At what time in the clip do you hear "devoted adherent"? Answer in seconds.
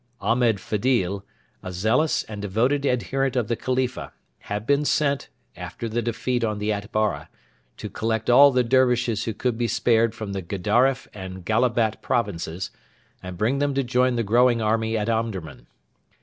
2.41-3.35